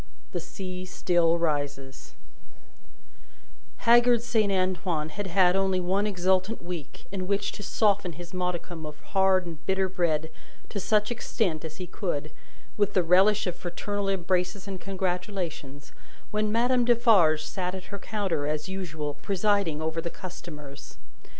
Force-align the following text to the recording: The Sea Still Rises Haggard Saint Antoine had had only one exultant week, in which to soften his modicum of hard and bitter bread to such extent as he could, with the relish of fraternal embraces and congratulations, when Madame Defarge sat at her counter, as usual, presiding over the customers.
The 0.31 0.39
Sea 0.39 0.83
Still 0.83 1.37
Rises 1.37 2.15
Haggard 3.85 4.23
Saint 4.23 4.51
Antoine 4.51 5.09
had 5.09 5.27
had 5.27 5.55
only 5.55 5.79
one 5.79 6.07
exultant 6.07 6.59
week, 6.59 7.05
in 7.11 7.27
which 7.27 7.51
to 7.51 7.61
soften 7.61 8.13
his 8.13 8.33
modicum 8.33 8.83
of 8.83 8.99
hard 9.13 9.45
and 9.45 9.63
bitter 9.67 9.87
bread 9.87 10.31
to 10.69 10.79
such 10.79 11.11
extent 11.11 11.63
as 11.63 11.77
he 11.77 11.85
could, 11.85 12.31
with 12.77 12.95
the 12.95 13.03
relish 13.03 13.45
of 13.45 13.55
fraternal 13.55 14.09
embraces 14.09 14.67
and 14.67 14.81
congratulations, 14.81 15.91
when 16.31 16.51
Madame 16.51 16.83
Defarge 16.83 17.43
sat 17.43 17.75
at 17.75 17.93
her 17.93 17.99
counter, 17.99 18.47
as 18.47 18.67
usual, 18.67 19.13
presiding 19.13 19.83
over 19.83 20.01
the 20.01 20.09
customers. 20.09 20.97